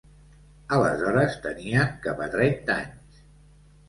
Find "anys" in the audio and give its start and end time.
2.87-3.21